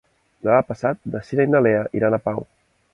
Demà 0.47 0.63
passat 0.69 1.03
na 1.17 1.23
Cira 1.29 1.47
i 1.49 1.53
na 1.53 1.65
Lea 1.69 1.87
iran 2.01 2.17
a 2.21 2.25
Pau. 2.29 2.47